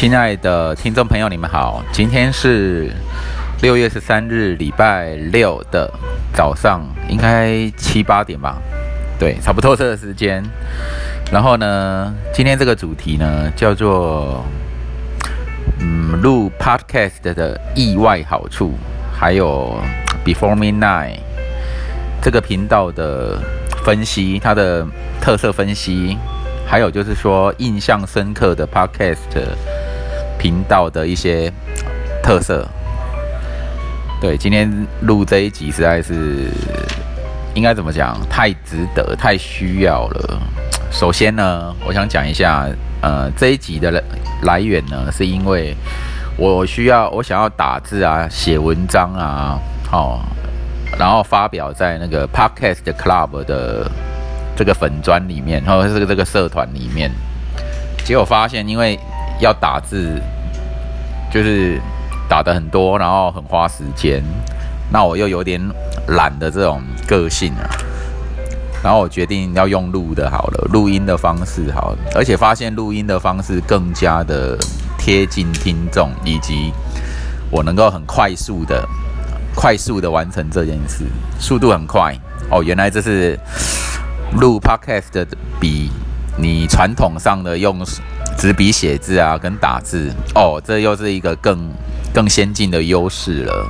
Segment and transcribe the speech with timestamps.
[0.00, 2.90] 亲爱的听众朋友，你们好，今天是
[3.60, 5.92] 六月十三日，礼拜六的
[6.32, 8.56] 早上，应该七八点吧？
[9.18, 10.42] 对，差不多这个时间。
[11.30, 14.42] 然后呢，今天这个主题呢，叫做
[15.80, 18.72] 嗯，录 Podcast 的意外好处，
[19.12, 19.76] 还有
[20.24, 21.18] Before Midnight
[22.22, 23.38] 这个频道的
[23.84, 24.86] 分析，它的
[25.20, 26.16] 特色分析。
[26.66, 29.34] 还有就是说，印象深刻的 Podcast
[30.40, 31.52] 频道的一些
[32.22, 32.66] 特色。
[34.22, 34.70] 对，今天
[35.02, 36.48] 录这一集实在是
[37.52, 38.16] 应该怎么讲？
[38.30, 40.40] 太值得，太需要了。
[40.90, 42.66] 首先呢，我想讲一下，
[43.02, 44.02] 呃，这一集的来
[44.44, 45.76] 来源呢，是因为
[46.38, 49.58] 我需要，我想要打字啊，写文章啊，
[49.90, 50.24] 好，
[50.98, 53.90] 然后发表在那个 Podcast Club 的。
[54.56, 57.10] 这个粉砖里面，然后这个这个社团里面，
[58.04, 58.98] 结果发现，因为
[59.40, 60.20] 要打字，
[61.32, 61.80] 就是
[62.28, 64.22] 打的很多，然后很花时间，
[64.92, 65.60] 那我又有点
[66.08, 67.68] 懒的这种个性啊，
[68.82, 74.58] 然后我决定要用录的好了，录音的方式好，而且发现录音的方式更加的
[74.98, 76.72] 贴近听众，以及
[77.50, 78.86] 我能够很快速的、
[79.54, 81.04] 快速的完成这件事，
[81.38, 82.14] 速度很快。
[82.50, 83.38] 哦，原来这是。
[84.38, 85.26] 录 podcast 的
[85.58, 85.90] 比
[86.38, 87.84] 你传统上的用
[88.40, 91.70] 纸笔写字啊，跟打字哦，这又是一个更
[92.10, 93.68] 更先进的优势了。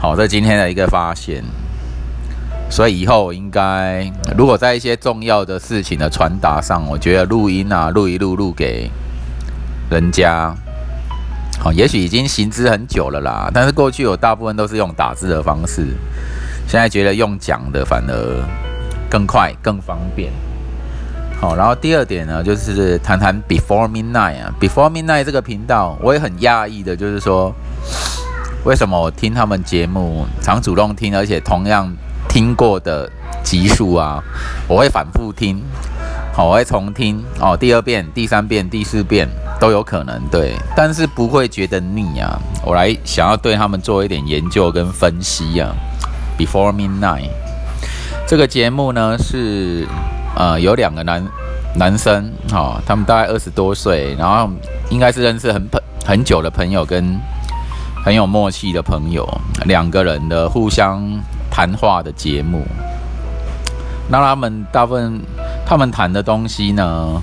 [0.00, 1.42] 好，这今天的一个发现。
[2.70, 8.88] 所以以后应该，如果在一些重要的事情的传达上，我觉得录音啊，录一录录给
[9.90, 10.54] 人家，
[11.58, 13.50] 好，也许已经行之很久了啦。
[13.52, 15.84] 但是过去有大部分都是用打字的方式，
[16.68, 18.44] 现在觉得用讲的反而。
[19.10, 20.30] 更快更方便，
[21.40, 27.54] 好，然后第二点呢，就是谈谈 Before Midnight 啊，Before Midnight 这个频道，我也很讶异的，就是说，
[28.64, 31.88] 为什么我听他们节目，常主动听，而且同样
[32.28, 33.08] 听过的
[33.44, 34.20] 集数啊，
[34.66, 35.62] 我会反复听，
[36.32, 39.28] 好，我会重听哦，第二遍、第三遍、第四遍
[39.60, 42.36] 都有可能，对，但是不会觉得腻啊。
[42.64, 45.72] 我来想要对他们做一点研究跟分析啊
[46.36, 47.30] ，Before Midnight。
[48.26, 49.86] 这个节目呢是，
[50.38, 51.20] 呃，有两个男
[51.74, 54.48] 男生，哈，他们大概二十多岁，然后
[54.88, 57.18] 应该是认识很朋很久的朋友，跟
[58.04, 59.28] 很有默契的朋友，
[59.64, 61.02] 两个人的互相
[61.50, 62.62] 谈话的节目。
[64.08, 65.20] 那他们大部分
[65.66, 67.20] 他们谈的东西呢，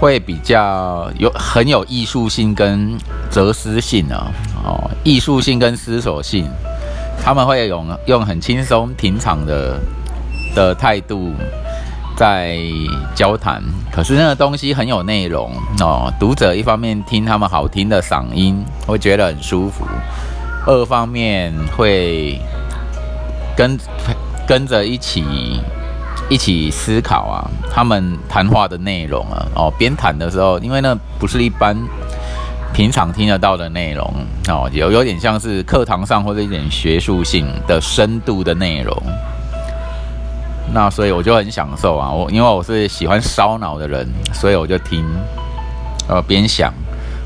[0.00, 2.96] 会比较有很有艺术性跟
[3.30, 4.32] 哲思性啊，
[4.64, 6.48] 哦，艺术性跟思索性。
[7.22, 9.78] 他们会用用很轻松平常的
[10.54, 11.32] 的态度
[12.16, 12.58] 在
[13.14, 16.12] 交谈，可是那个东西很有内容哦。
[16.18, 19.84] 读者一方面听他们好听的嗓音，会觉得很舒服；
[20.66, 22.40] 二方面会
[23.56, 23.78] 跟
[24.46, 25.60] 跟着一起
[26.28, 31.76] 一起思考啊，他们谈话的内容啊，哦，边谈的时候，因为那不是一般。
[32.74, 34.02] 平常听得到的内容
[34.48, 38.96] 哦，有有点像是课堂上或者一点学术性的深度的内容，
[40.72, 45.04] 那所以我就很享受啊，我因为我是喜欢烧脑的人，所以我就听，
[46.08, 46.72] 呃边想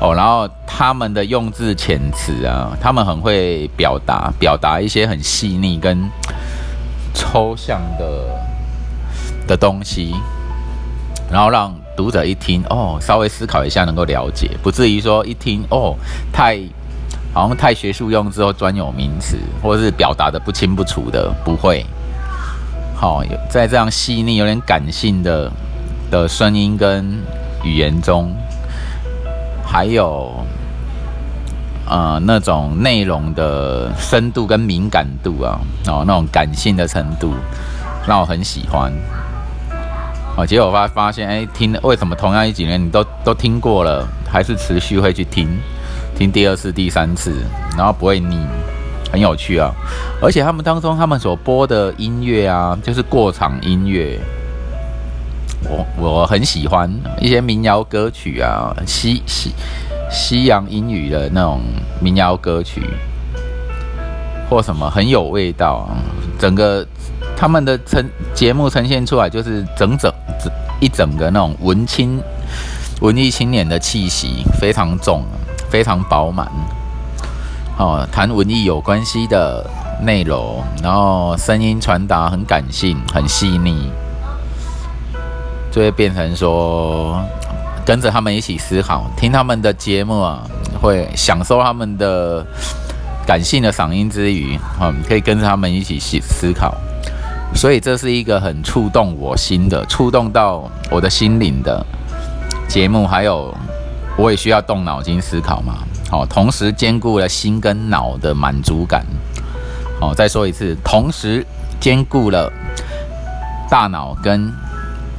[0.00, 6.10] 哦，然后他们的用字遣词啊，他们很会表达，表达一些很细腻跟
[7.14, 8.24] 抽象的
[9.46, 10.14] 的东西，
[11.30, 11.74] 然后让。
[11.96, 15.94] 读者一听哦，稍微思考一下能够了解，不至于说一听哦，
[16.32, 16.58] 太
[17.34, 21.84] 好像太学术用之后专有名词，或者是表达的不清不楚的，不会。
[23.00, 25.50] 好，在这样细腻、有点感性的
[26.10, 27.18] 的声音跟
[27.64, 28.30] 语言中，
[29.64, 30.30] 还有
[31.88, 37.32] 呃那种内容的深度跟敏感度啊，哦那种感性的程度，
[38.06, 38.92] 让我很喜欢。
[40.36, 45.48] 哦，结果发发现，哎，听为什么同样一几年你都都听过了，还是持续会去听，
[46.14, 47.34] 听第二次、第三次，
[47.78, 48.36] 然后不会腻，
[49.12, 49.72] 很有趣啊！
[50.20, 54.18] 而且他们当中他们所播的音乐啊，就是过场音乐，
[55.64, 56.90] 我我很喜欢
[57.20, 59.52] 一些民谣歌曲啊，西西
[60.10, 61.60] 西洋英语的那种
[62.00, 62.82] 民谣歌曲，
[64.48, 65.98] 或什么很有味道啊，
[66.38, 66.86] 整个。
[67.36, 68.04] 他们的呈
[68.34, 70.12] 节目呈现出来就是整整
[70.78, 72.20] 一整个那种文青、
[73.00, 75.24] 文艺青年的气息非常重，
[75.70, 76.46] 非常饱满。
[77.78, 79.64] 哦，谈文艺有关系的
[80.02, 83.90] 内容，然后声音传达很感性、很细腻，
[85.70, 87.22] 就会变成说，
[87.86, 90.42] 跟着他们一起思考，听他们的节目啊，
[90.80, 92.44] 会享受他们的
[93.26, 96.74] 感性的嗓音之余，嗯，可以跟着他们一起思思考。
[97.54, 101.84] 所以这是一个很触动我心的，触动到我的心灵的
[102.68, 103.06] 节目。
[103.06, 103.52] 还有，
[104.16, 105.78] 我也需要动脑筋思考嘛。
[106.10, 109.06] 好，同时兼顾了心跟脑的满足感。
[110.00, 111.46] 好，再说一次，同时
[111.78, 112.52] 兼顾了
[113.70, 114.52] 大脑跟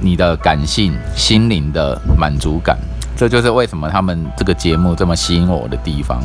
[0.00, 2.76] 你的感性、心灵的满足感。
[3.16, 6.20] 这就是为什么他们这个节目这么吸引我的地方。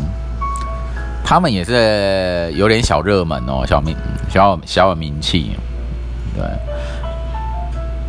[1.23, 3.95] 他们也是有点小热门哦，小名
[4.29, 5.51] 小小有名气。
[6.35, 6.43] 对，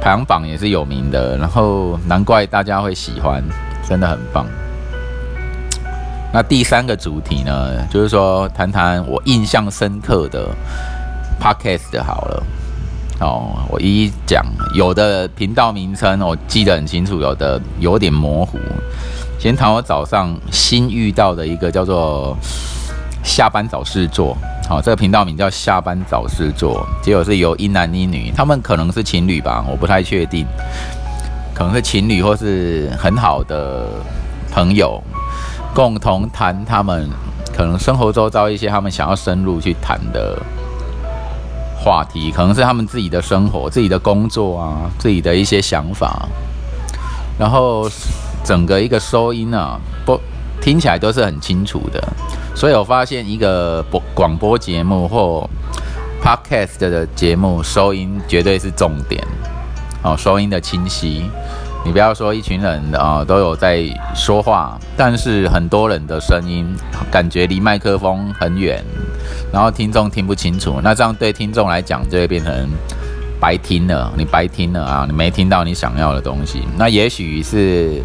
[0.00, 3.42] 排行榜也是有名的，然后难怪大家会喜欢，
[3.88, 4.46] 真的很棒。
[6.36, 10.46] 那第三个主题呢，就是说谈谈我印象深刻的
[11.40, 12.42] podcast 好了。
[13.20, 14.44] 哦，我一一讲，
[14.74, 18.58] 有的频道名称我记得很清楚，有的有点模糊。
[19.38, 22.36] 先谈我早上新遇到的一个叫做
[23.24, 24.36] 下班找事做。
[24.68, 30.44] 好，这个频道名叫下班找事做，结果是由一男一女，他们可能是情侣吧，我不太确定，
[31.54, 33.88] 可能是情侣或是很好的
[34.52, 35.02] 朋友，
[35.76, 37.06] 共同谈他们
[37.54, 40.34] 可能生活周遭一些他们想要深入去谈的
[41.78, 46.26] 话题，可能是他们自己的生活、自己的工作啊、自己的一些想法，
[47.38, 47.86] 然后
[48.42, 50.18] 整个一个收音啊，不
[50.62, 52.02] 听起来都是很清楚的。
[52.54, 55.46] 所以我发现一个播广播节目或
[56.24, 59.22] podcast 的节目收音绝对是重点
[60.02, 61.30] 哦，收音的清晰。
[61.86, 66.66] 你不要说一群人啊都有在说话，但是很多人的声音
[67.10, 68.84] 感觉离麦克风很远，
[69.52, 70.80] 然后听众听不清楚。
[70.82, 72.68] 那这样对听众来讲就会变成
[73.40, 76.62] 白听了，你白听了啊，你没听到你想要的东西。
[76.76, 78.02] 那也许是。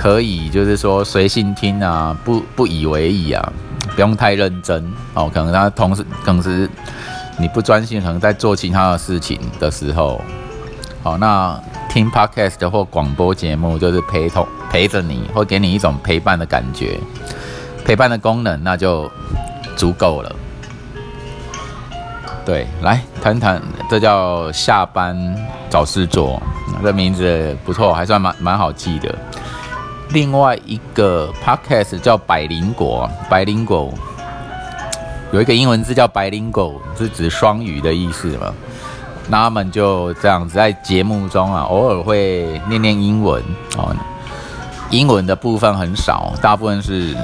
[0.00, 3.52] 可以，就是说随性听啊，不不以为意啊，
[3.96, 5.28] 不用太认真哦。
[5.34, 6.70] 可能他同时，同时
[7.36, 10.22] 你不专心，可能在做其他的事情的时候，
[11.02, 17.00] 好，那听 podcast 或广播节目就是陪同陪着你，会给你一种陪伴的感觉，
[17.84, 19.10] 陪伴的功能那就
[19.76, 20.34] 足够了。
[22.44, 25.16] 对，来谈谈，这叫下班
[25.68, 26.40] 找事做，
[26.82, 29.14] 这名字不错，还算蛮蛮好记的。
[30.10, 33.92] 另外一个 podcast 叫百灵果，百灵果
[35.32, 38.54] 有一个英文字叫百灵果，是指双语的意思嘛？
[39.28, 43.42] 那他们就这样子在节目中啊，偶尔会念念英文
[43.76, 43.94] 哦，
[44.90, 47.16] 英文的部分很少，大部分是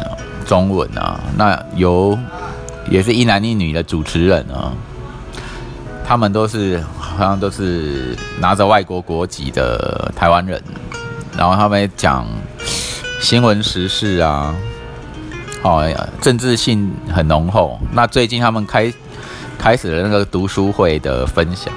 [0.46, 1.18] 中文啊。
[1.36, 2.18] 那由
[2.90, 4.72] 也是一男一女的主持人啊，
[6.04, 10.62] 他们都是好像都是拿着外国国籍的台湾人，
[11.36, 12.26] 然后他们讲。
[13.20, 14.54] 新闻时事啊，
[15.62, 15.90] 哦，
[16.20, 17.78] 政治性很浓厚。
[17.90, 18.92] 那最近他们开
[19.56, 21.72] 开始了那个读书会的分享，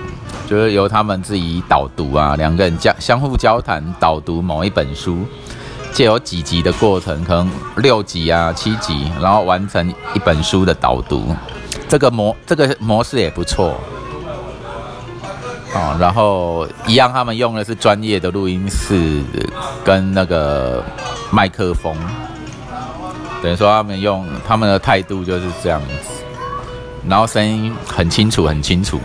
[0.47, 5.25] 就是由他们自己导读啊，两个人交相互交谈，导读某一本书，
[5.91, 11.35] 借由几集的过程，可能六集啊、七集，然后完成一本书的导读。
[11.89, 13.75] 这个模这个模式也不错。
[15.73, 19.21] 哦，然后一样，他们用的是专业的录音室
[19.83, 20.81] 跟那个
[21.29, 21.93] 麦克风，
[23.43, 26.23] 等于说他们用他们的态度就是这样子，
[27.05, 28.97] 然后声音很清楚，很清楚。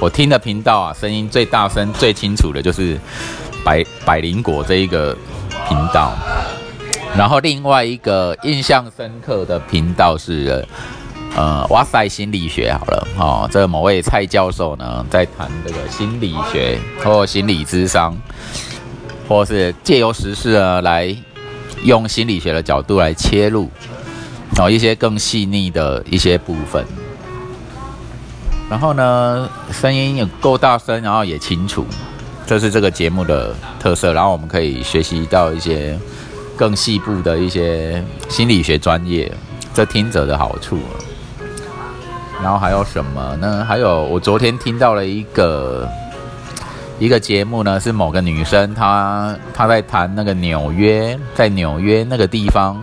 [0.00, 2.98] 我听的频道啊，声音最大声、最清楚的就是
[3.62, 5.14] 百百灵果这一个
[5.68, 6.14] 频道，
[7.14, 10.66] 然后另外一个印象深刻的频道是。
[11.36, 18.12] 呃，哇塞，心理学好了，哦，这某位蔡教授呢，在谈这个心理学或心理智商，
[19.28, 21.16] 或是借由时事呢，来
[21.84, 23.70] 用心理学的角度来切入，
[24.56, 26.84] 找一些更细腻的一些部分。
[28.70, 31.84] 然后呢，声音也够大声，然后也清楚，
[32.46, 34.12] 这是这个节目的特色。
[34.12, 35.98] 然后我们可以学习到一些
[36.56, 39.30] 更细部的一些心理学专业，
[39.74, 40.78] 这听者的好处。
[42.40, 43.64] 然后还有什么呢？
[43.68, 45.86] 还有我昨天听到了一个
[47.00, 52.80] 一个节目呢，是某个女生她她在谈那个纽约，在纽约那个地方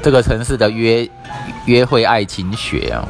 [0.00, 1.06] 这个城市的约
[1.64, 3.02] 约会爱情学啊。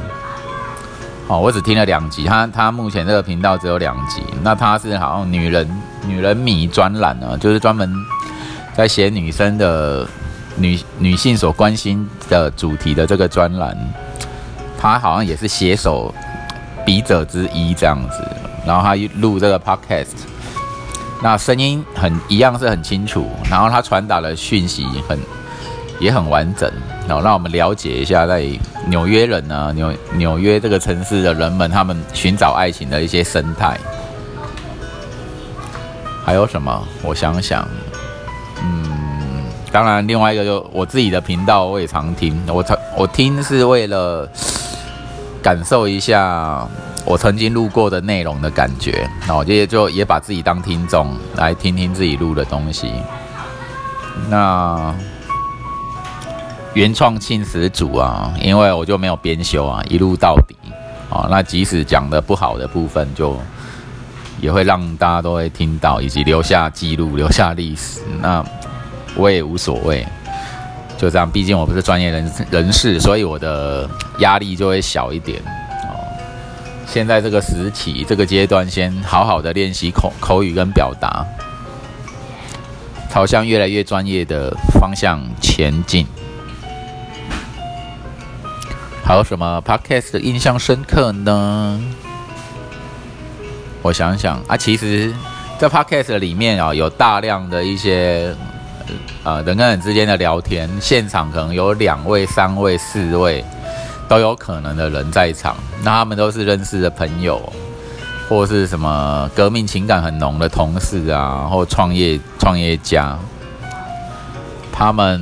[1.27, 4.21] 哦，我只听了两集，他他目前这个频道只有两集。
[4.41, 5.67] 那他是好像女人
[6.05, 7.93] 女人迷专栏呢，就是专门
[8.73, 10.07] 在写女生的
[10.55, 13.77] 女女性所关心的主题的这个专栏。
[14.79, 16.13] 他好像也是写手
[16.85, 18.23] 笔者之一这样子，
[18.65, 20.13] 然后他录这个 podcast，
[21.21, 25.19] 那声音很一样是很清楚，然后他传达的讯息很
[25.99, 26.71] 也很完整，
[27.07, 28.45] 然后让我们了解一下在
[28.87, 33.77] 纽约人呢，纽纽约这个城市的人们他们寻找爱情的一些生态。
[36.23, 36.87] 还有什么？
[37.03, 37.65] 我想想，
[38.61, 42.37] 嗯，当然，另外一个就我自己的频道，我也常听。
[42.47, 44.29] 我常我听是为了
[45.41, 46.67] 感受一下
[47.05, 49.09] 我曾经录过的内容的感觉。
[49.25, 52.91] 那我也就也把自己当听众来听听自己录的东西。
[54.29, 54.93] 那
[56.77, 60.55] 原创性十足啊，因为我就没有编修啊，一路到底
[61.09, 61.27] 啊。
[61.27, 63.35] 那即使讲的不好的部分，就。
[64.39, 68.01] 也会让大家都会听到，以及留下记录、留下历史。
[68.21, 68.45] 那
[69.15, 70.05] 我也无所谓，
[70.95, 71.27] 就这样。
[71.27, 75.39] 毕竟我不是专业人人士，所以我的压力就会小一点。
[75.89, 76.05] 哦，
[76.85, 81.25] 现在这个时期、这个阶段，先好好的练习口口语跟表达，
[83.09, 86.05] 朝向越来越专业的方向前进。
[89.07, 91.81] 还有什么 podcast 的印象深刻呢？
[93.81, 95.13] 我想想啊，其实，
[95.57, 98.35] 在 podcast 里面啊，有大量的一些
[99.23, 103.45] 呃人跟人之间的聊天，现场可能有两位、三位、四位
[104.09, 105.55] 都有可能的人在场。
[105.81, 107.41] 那他们都是认识的朋友，
[108.27, 113.17] 或是什么革命情感很浓的同事啊，或创业创业家，
[114.69, 115.17] 他们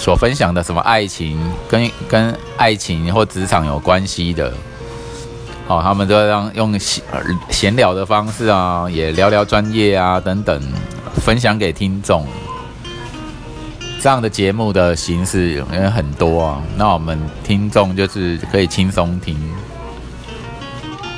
[0.00, 1.38] 所分享的什么爱情，
[1.68, 4.50] 跟跟爱情或职场有关系的。
[5.68, 7.04] 哦，他们都让用闲
[7.50, 10.60] 闲聊的方式啊，也聊聊专业啊等等，
[11.22, 12.26] 分享给听众。
[14.00, 19.36] 这样的节目的形式因为很多啊，那我们听众就是可以轻松听。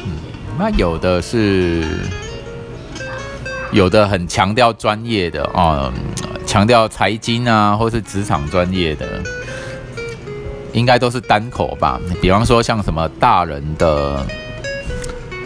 [0.04, 0.16] 嗯，
[0.58, 1.86] 那有的是
[3.70, 5.92] 有的很强调专业的啊，
[6.52, 9.22] 强调财经啊，或是职场专业的。
[10.74, 14.22] 应该都是单口吧，比方说像什么大人的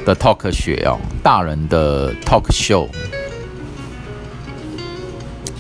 [0.05, 2.89] 的 talk 学哦，大人的 talk show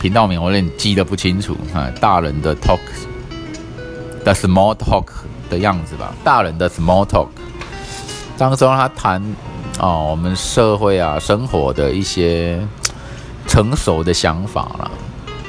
[0.01, 2.81] 频道名我有点记得不清楚啊，大人的 talk
[4.25, 5.07] 的 small talk
[5.49, 7.29] 的样子吧，大人的 small talk
[8.37, 9.23] 当中他谈
[9.79, 12.59] 哦我们社会啊生活的一些
[13.47, 14.91] 成熟的想法了，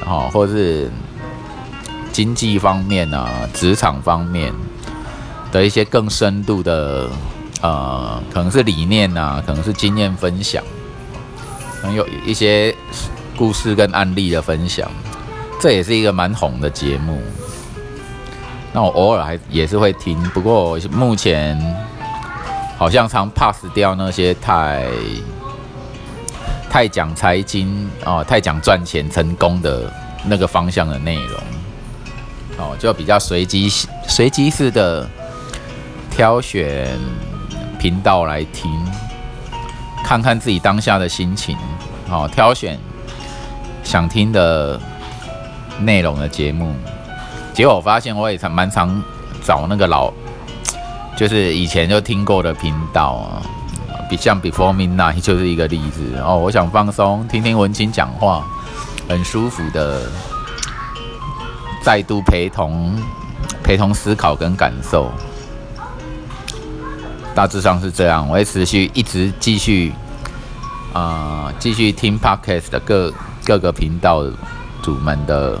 [0.08, 0.90] 哦或是。
[2.10, 4.52] 经济方面啊，职场方面
[5.52, 7.08] 的一些更深度的，
[7.60, 10.60] 呃，可能是理念啊，可能是经验分享，
[11.80, 12.74] 可能有一些
[13.36, 14.90] 故事跟案例的分享，
[15.60, 17.22] 这也是一个蛮红的节目。
[18.72, 21.56] 那我偶尔还也是会听，不过目前
[22.76, 24.88] 好像常 pass 掉那些太
[26.70, 29.92] 太讲财经哦，太讲赚钱成功的
[30.24, 31.40] 那个方向的内容。
[32.58, 33.70] 哦，就比较随机、
[34.08, 35.08] 随机式的
[36.10, 36.88] 挑选
[37.78, 38.70] 频道来听，
[40.04, 41.56] 看看自己当下的心情，
[42.10, 42.76] 哦，挑选
[43.84, 44.80] 想听的
[45.80, 46.74] 内容的节目。
[47.54, 49.02] 结果我发现我也常蛮常
[49.44, 50.12] 找那个老，
[51.16, 53.42] 就是以前就听过的频道啊，
[54.08, 56.18] 比像 Before Midnight 就是一个例子。
[56.24, 58.44] 哦，我想放松，听听文青讲话，
[59.08, 60.10] 很舒服的。
[61.80, 63.00] 再度陪同，
[63.62, 65.10] 陪同思考跟感受，
[67.34, 68.28] 大致上是这样。
[68.28, 69.94] 我会持续一直继续，
[70.92, 74.24] 啊，继续听 podcast 的各各个频道
[74.82, 75.58] 主们的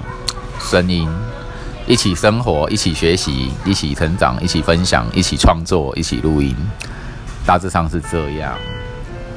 [0.60, 1.08] 声音，
[1.86, 6.54] 一起生活，一起学习，一起成长，一起分享，一起创作，一起录音。
[7.48, 8.52] 大致上是这样。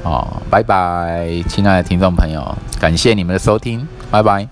[0.03, 4.45] 哦，拜拜，亲爱的听众朋友，感谢你们的收听，拜拜。